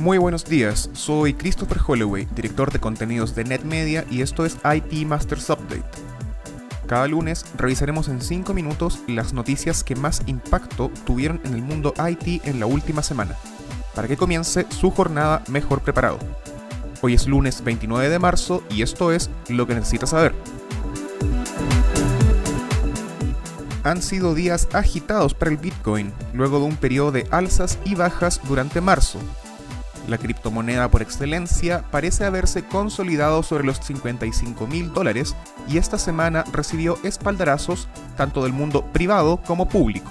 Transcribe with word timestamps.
Muy 0.00 0.18
buenos 0.18 0.44
días, 0.44 0.90
soy 0.92 1.34
Christopher 1.34 1.78
Holloway, 1.86 2.26
director 2.34 2.72
de 2.72 2.80
contenidos 2.80 3.36
de 3.36 3.44
NetMedia 3.44 4.04
y 4.10 4.22
esto 4.22 4.44
es 4.44 4.56
IT 4.64 5.06
Masters 5.06 5.48
Update. 5.50 5.84
Cada 6.88 7.06
lunes 7.06 7.46
revisaremos 7.56 8.08
en 8.08 8.20
5 8.20 8.52
minutos 8.54 8.98
las 9.06 9.32
noticias 9.32 9.84
que 9.84 9.94
más 9.94 10.22
impacto 10.26 10.90
tuvieron 11.06 11.40
en 11.44 11.54
el 11.54 11.62
mundo 11.62 11.94
IT 11.96 12.44
en 12.44 12.58
la 12.58 12.66
última 12.66 13.04
semana, 13.04 13.36
para 13.94 14.08
que 14.08 14.16
comience 14.16 14.66
su 14.68 14.90
jornada 14.90 15.44
mejor 15.46 15.80
preparado. 15.80 16.18
Hoy 17.00 17.14
es 17.14 17.28
lunes 17.28 17.62
29 17.62 18.08
de 18.08 18.18
marzo 18.18 18.64
y 18.70 18.82
esto 18.82 19.12
es 19.12 19.30
lo 19.48 19.68
que 19.68 19.76
necesitas 19.76 20.10
saber. 20.10 20.34
Han 23.84 24.02
sido 24.02 24.34
días 24.34 24.66
agitados 24.72 25.34
para 25.34 25.52
el 25.52 25.56
Bitcoin, 25.56 26.12
luego 26.32 26.58
de 26.58 26.64
un 26.64 26.76
periodo 26.76 27.12
de 27.12 27.28
alzas 27.30 27.78
y 27.84 27.94
bajas 27.94 28.40
durante 28.44 28.80
marzo, 28.80 29.20
la 30.08 30.18
criptomoneda 30.18 30.90
por 30.90 31.02
excelencia 31.02 31.84
parece 31.90 32.24
haberse 32.24 32.64
consolidado 32.64 33.42
sobre 33.42 33.64
los 33.64 33.78
55 33.80 34.66
mil 34.66 34.92
dólares 34.92 35.34
y 35.68 35.78
esta 35.78 35.98
semana 35.98 36.44
recibió 36.52 36.98
espaldarazos 37.02 37.88
tanto 38.16 38.42
del 38.42 38.52
mundo 38.52 38.84
privado 38.92 39.38
como 39.46 39.68
público. 39.68 40.10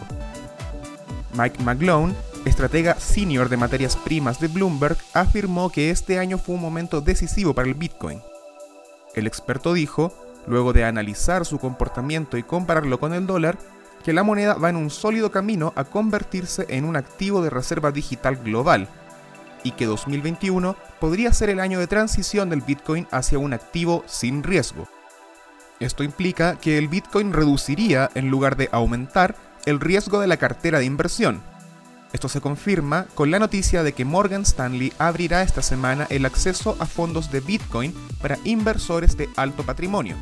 Mike 1.37 1.63
McGlone, 1.63 2.13
estratega 2.45 2.95
senior 2.95 3.49
de 3.49 3.57
materias 3.57 3.95
primas 3.95 4.39
de 4.39 4.47
Bloomberg, 4.47 4.97
afirmó 5.13 5.69
que 5.69 5.89
este 5.89 6.19
año 6.19 6.37
fue 6.37 6.55
un 6.55 6.61
momento 6.61 7.01
decisivo 7.01 7.53
para 7.53 7.67
el 7.67 7.75
Bitcoin. 7.75 8.21
El 9.15 9.27
experto 9.27 9.73
dijo, 9.73 10.13
luego 10.47 10.73
de 10.73 10.85
analizar 10.85 11.45
su 11.45 11.59
comportamiento 11.59 12.37
y 12.37 12.43
compararlo 12.43 12.99
con 12.99 13.13
el 13.13 13.27
dólar, 13.27 13.57
que 14.03 14.13
la 14.13 14.23
moneda 14.23 14.55
va 14.55 14.69
en 14.69 14.75
un 14.75 14.89
sólido 14.89 15.31
camino 15.31 15.71
a 15.75 15.85
convertirse 15.85 16.65
en 16.69 16.83
un 16.83 16.95
activo 16.95 17.41
de 17.41 17.49
reserva 17.49 17.91
digital 17.91 18.35
global, 18.35 18.89
y 19.63 19.71
que 19.71 19.85
2021 19.85 20.75
podría 20.99 21.33
ser 21.33 21.49
el 21.49 21.59
año 21.59 21.79
de 21.79 21.87
transición 21.87 22.49
del 22.49 22.61
Bitcoin 22.61 23.07
hacia 23.11 23.39
un 23.39 23.53
activo 23.53 24.03
sin 24.07 24.43
riesgo. 24.43 24.87
Esto 25.79 26.03
implica 26.03 26.57
que 26.57 26.77
el 26.77 26.87
Bitcoin 26.87 27.33
reduciría, 27.33 28.09
en 28.15 28.29
lugar 28.29 28.55
de 28.55 28.69
aumentar, 28.71 29.35
el 29.65 29.79
riesgo 29.79 30.19
de 30.19 30.27
la 30.27 30.37
cartera 30.37 30.79
de 30.79 30.85
inversión. 30.85 31.41
Esto 32.13 32.29
se 32.29 32.41
confirma 32.41 33.07
con 33.15 33.31
la 33.31 33.39
noticia 33.39 33.81
de 33.81 33.93
que 33.93 34.05
Morgan 34.05 34.43
Stanley 34.43 34.93
abrirá 34.99 35.41
esta 35.41 35.63
semana 35.63 36.05
el 36.09 36.25
acceso 36.25 36.77
a 36.79 36.85
fondos 36.85 37.31
de 37.31 37.39
Bitcoin 37.39 37.93
para 38.21 38.37
inversores 38.43 39.17
de 39.17 39.29
alto 39.35 39.63
patrimonio. 39.63 40.15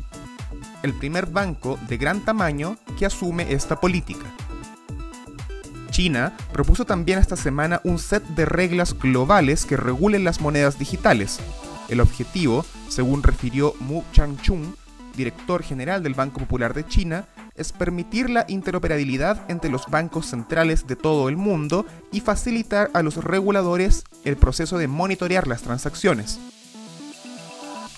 El 0.82 0.94
primer 0.94 1.26
banco 1.26 1.78
de 1.88 1.98
gran 1.98 2.24
tamaño 2.24 2.76
que 2.98 3.06
asume 3.06 3.52
esta 3.52 3.78
política. 3.78 4.24
China 5.92 6.36
propuso 6.52 6.84
también 6.84 7.20
esta 7.20 7.36
semana 7.36 7.80
un 7.84 8.00
set 8.00 8.24
de 8.24 8.44
reglas 8.44 8.98
globales 8.98 9.64
que 9.64 9.76
regulen 9.76 10.24
las 10.24 10.40
monedas 10.40 10.78
digitales. 10.78 11.38
El 11.88 12.00
objetivo, 12.00 12.64
según 12.88 13.22
refirió 13.22 13.74
Mu 13.78 14.02
Changchun, 14.12 14.74
director 15.16 15.62
general 15.62 16.02
del 16.02 16.14
Banco 16.14 16.40
Popular 16.40 16.74
de 16.74 16.86
China, 16.86 17.26
es 17.54 17.70
permitir 17.72 18.30
la 18.30 18.46
interoperabilidad 18.48 19.48
entre 19.50 19.70
los 19.70 19.86
bancos 19.88 20.26
centrales 20.26 20.86
de 20.86 20.96
todo 20.96 21.28
el 21.28 21.36
mundo 21.36 21.84
y 22.10 22.20
facilitar 22.20 22.90
a 22.94 23.02
los 23.02 23.22
reguladores 23.22 24.04
el 24.24 24.36
proceso 24.36 24.78
de 24.78 24.88
monitorear 24.88 25.46
las 25.46 25.62
transacciones. 25.62 26.40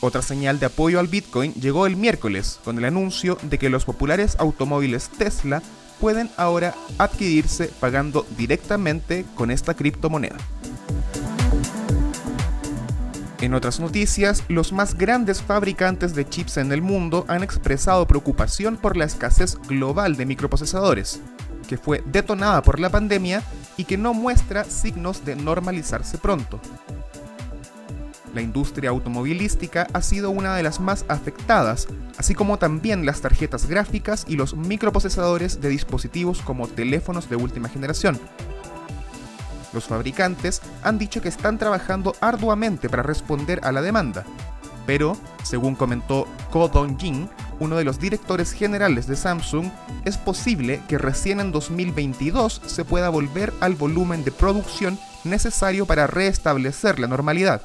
Otra 0.00 0.20
señal 0.20 0.58
de 0.58 0.66
apoyo 0.66 0.98
al 0.98 1.06
Bitcoin 1.06 1.54
llegó 1.54 1.86
el 1.86 1.96
miércoles 1.96 2.58
con 2.64 2.76
el 2.76 2.84
anuncio 2.84 3.38
de 3.42 3.58
que 3.58 3.70
los 3.70 3.84
populares 3.84 4.36
automóviles 4.38 5.08
Tesla 5.08 5.62
pueden 6.00 6.30
ahora 6.36 6.74
adquirirse 6.98 7.70
pagando 7.80 8.26
directamente 8.36 9.24
con 9.34 9.50
esta 9.50 9.74
criptomoneda. 9.74 10.36
En 13.40 13.52
otras 13.52 13.78
noticias, 13.78 14.42
los 14.48 14.72
más 14.72 14.94
grandes 14.94 15.42
fabricantes 15.42 16.14
de 16.14 16.26
chips 16.26 16.56
en 16.56 16.72
el 16.72 16.80
mundo 16.80 17.26
han 17.28 17.42
expresado 17.42 18.06
preocupación 18.06 18.78
por 18.78 18.96
la 18.96 19.04
escasez 19.04 19.58
global 19.68 20.16
de 20.16 20.24
microprocesadores, 20.24 21.20
que 21.68 21.76
fue 21.76 22.02
detonada 22.06 22.62
por 22.62 22.80
la 22.80 22.88
pandemia 22.88 23.42
y 23.76 23.84
que 23.84 23.98
no 23.98 24.14
muestra 24.14 24.64
signos 24.64 25.26
de 25.26 25.36
normalizarse 25.36 26.16
pronto. 26.16 26.58
La 28.34 28.42
industria 28.42 28.90
automovilística 28.90 29.86
ha 29.92 30.02
sido 30.02 30.30
una 30.30 30.56
de 30.56 30.64
las 30.64 30.80
más 30.80 31.04
afectadas, 31.08 31.86
así 32.18 32.34
como 32.34 32.58
también 32.58 33.06
las 33.06 33.20
tarjetas 33.20 33.66
gráficas 33.66 34.24
y 34.28 34.36
los 34.36 34.56
microprocesadores 34.56 35.60
de 35.60 35.68
dispositivos 35.68 36.42
como 36.42 36.66
teléfonos 36.66 37.30
de 37.30 37.36
última 37.36 37.68
generación. 37.68 38.18
Los 39.72 39.84
fabricantes 39.84 40.62
han 40.82 40.98
dicho 40.98 41.22
que 41.22 41.28
están 41.28 41.58
trabajando 41.58 42.14
arduamente 42.20 42.88
para 42.88 43.02
responder 43.02 43.60
a 43.62 43.72
la 43.72 43.82
demanda, 43.82 44.24
pero, 44.86 45.16
según 45.42 45.74
comentó 45.74 46.26
Ko 46.50 46.68
Dong-jin, 46.68 47.28
uno 47.60 47.76
de 47.76 47.84
los 47.84 47.98
directores 47.98 48.52
generales 48.52 49.06
de 49.06 49.16
Samsung, 49.16 49.70
es 50.04 50.18
posible 50.18 50.80
que 50.88 50.98
recién 50.98 51.40
en 51.40 51.52
2022 51.52 52.62
se 52.66 52.84
pueda 52.84 53.08
volver 53.08 53.52
al 53.60 53.74
volumen 53.74 54.24
de 54.24 54.32
producción 54.32 54.98
necesario 55.24 55.86
para 55.86 56.06
restablecer 56.06 56.98
la 56.98 57.06
normalidad. 57.06 57.62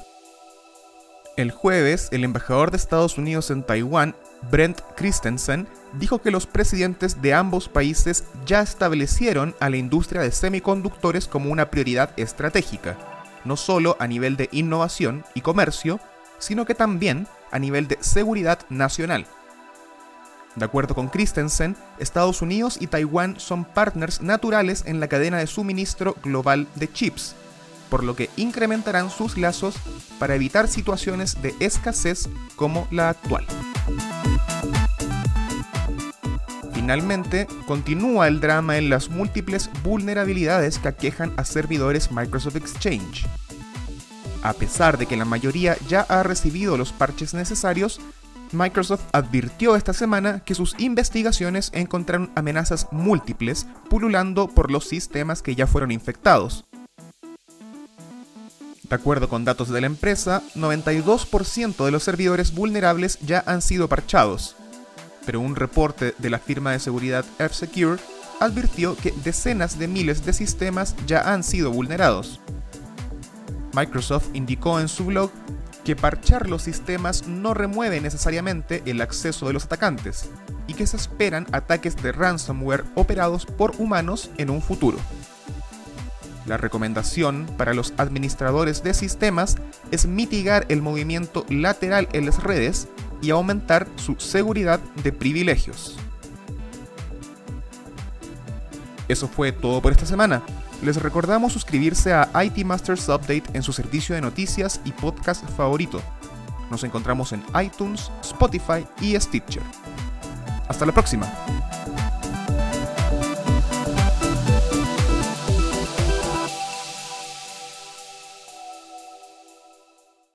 El 1.40 1.52
jueves, 1.52 2.08
el 2.10 2.22
embajador 2.24 2.70
de 2.70 2.76
Estados 2.76 3.16
Unidos 3.16 3.50
en 3.50 3.62
Taiwán, 3.62 4.14
Brent 4.50 4.78
Christensen, 4.94 5.66
dijo 5.94 6.20
que 6.20 6.30
los 6.30 6.46
presidentes 6.46 7.22
de 7.22 7.32
ambos 7.32 7.66
países 7.66 8.24
ya 8.44 8.60
establecieron 8.60 9.54
a 9.58 9.70
la 9.70 9.78
industria 9.78 10.20
de 10.20 10.32
semiconductores 10.32 11.26
como 11.26 11.50
una 11.50 11.70
prioridad 11.70 12.10
estratégica, 12.18 12.98
no 13.46 13.56
solo 13.56 13.96
a 14.00 14.06
nivel 14.06 14.36
de 14.36 14.50
innovación 14.52 15.24
y 15.34 15.40
comercio, 15.40 15.98
sino 16.38 16.66
que 16.66 16.74
también 16.74 17.26
a 17.50 17.58
nivel 17.58 17.88
de 17.88 17.96
seguridad 18.02 18.58
nacional. 18.68 19.24
De 20.56 20.66
acuerdo 20.66 20.94
con 20.94 21.08
Christensen, 21.08 21.74
Estados 21.98 22.42
Unidos 22.42 22.76
y 22.78 22.86
Taiwán 22.86 23.40
son 23.40 23.64
partners 23.64 24.20
naturales 24.20 24.82
en 24.84 25.00
la 25.00 25.08
cadena 25.08 25.38
de 25.38 25.46
suministro 25.46 26.16
global 26.22 26.66
de 26.74 26.92
chips, 26.92 27.34
por 27.90 28.04
lo 28.04 28.16
que 28.16 28.30
incrementarán 28.36 29.10
sus 29.10 29.36
lazos 29.36 29.74
para 30.18 30.34
evitar 30.34 30.68
situaciones 30.68 31.42
de 31.42 31.54
escasez 31.60 32.28
como 32.56 32.86
la 32.90 33.10
actual. 33.10 33.46
Finalmente, 36.72 37.46
continúa 37.66 38.26
el 38.26 38.40
drama 38.40 38.78
en 38.78 38.88
las 38.88 39.10
múltiples 39.10 39.70
vulnerabilidades 39.84 40.78
que 40.78 40.88
aquejan 40.88 41.32
a 41.36 41.44
servidores 41.44 42.10
Microsoft 42.10 42.56
Exchange. 42.56 43.26
A 44.42 44.54
pesar 44.54 44.96
de 44.96 45.06
que 45.06 45.16
la 45.16 45.26
mayoría 45.26 45.76
ya 45.88 46.00
ha 46.08 46.22
recibido 46.22 46.78
los 46.78 46.92
parches 46.92 47.34
necesarios, 47.34 48.00
Microsoft 48.52 49.02
advirtió 49.12 49.76
esta 49.76 49.92
semana 49.92 50.40
que 50.40 50.54
sus 50.54 50.74
investigaciones 50.78 51.70
encontraron 51.74 52.32
amenazas 52.34 52.88
múltiples 52.90 53.66
pululando 53.88 54.48
por 54.48 54.70
los 54.70 54.88
sistemas 54.88 55.42
que 55.42 55.54
ya 55.54 55.66
fueron 55.66 55.92
infectados, 55.92 56.64
de 58.90 58.96
acuerdo 58.96 59.28
con 59.28 59.44
datos 59.44 59.68
de 59.68 59.80
la 59.80 59.86
empresa, 59.86 60.42
92% 60.56 61.84
de 61.84 61.90
los 61.92 62.02
servidores 62.02 62.52
vulnerables 62.52 63.18
ya 63.20 63.42
han 63.46 63.62
sido 63.62 63.88
parchados, 63.88 64.56
pero 65.24 65.38
un 65.38 65.54
reporte 65.54 66.12
de 66.18 66.28
la 66.28 66.40
firma 66.40 66.72
de 66.72 66.80
seguridad 66.80 67.24
F-Secure 67.38 68.02
advirtió 68.40 68.96
que 68.96 69.14
decenas 69.22 69.78
de 69.78 69.86
miles 69.86 70.26
de 70.26 70.32
sistemas 70.32 70.96
ya 71.06 71.32
han 71.32 71.44
sido 71.44 71.70
vulnerados. 71.70 72.40
Microsoft 73.74 74.30
indicó 74.34 74.80
en 74.80 74.88
su 74.88 75.04
blog 75.04 75.30
que 75.84 75.94
parchar 75.94 76.50
los 76.50 76.62
sistemas 76.62 77.28
no 77.28 77.54
remueve 77.54 78.00
necesariamente 78.00 78.82
el 78.86 79.00
acceso 79.00 79.46
de 79.46 79.52
los 79.52 79.66
atacantes 79.66 80.28
y 80.66 80.74
que 80.74 80.88
se 80.88 80.96
esperan 80.96 81.46
ataques 81.52 81.94
de 82.02 82.10
ransomware 82.10 82.84
operados 82.96 83.46
por 83.46 83.72
humanos 83.78 84.30
en 84.36 84.50
un 84.50 84.60
futuro. 84.60 84.98
La 86.50 86.56
recomendación 86.56 87.46
para 87.56 87.74
los 87.74 87.94
administradores 87.96 88.82
de 88.82 88.92
sistemas 88.92 89.56
es 89.92 90.06
mitigar 90.06 90.66
el 90.68 90.82
movimiento 90.82 91.46
lateral 91.48 92.08
en 92.12 92.26
las 92.26 92.42
redes 92.42 92.88
y 93.22 93.30
aumentar 93.30 93.86
su 93.94 94.16
seguridad 94.18 94.80
de 95.04 95.12
privilegios. 95.12 95.96
Eso 99.06 99.28
fue 99.28 99.52
todo 99.52 99.80
por 99.80 99.92
esta 99.92 100.06
semana. 100.06 100.42
Les 100.82 101.00
recordamos 101.00 101.52
suscribirse 101.52 102.12
a 102.12 102.28
IT 102.42 102.64
Masters 102.64 103.08
Update 103.08 103.44
en 103.52 103.62
su 103.62 103.72
servicio 103.72 104.16
de 104.16 104.20
noticias 104.20 104.80
y 104.84 104.90
podcast 104.90 105.48
favorito. 105.50 106.02
Nos 106.68 106.82
encontramos 106.82 107.32
en 107.32 107.44
iTunes, 107.62 108.10
Spotify 108.22 108.84
y 109.00 109.14
Stitcher. 109.20 109.62
Hasta 110.66 110.84
la 110.84 110.90
próxima. 110.90 111.32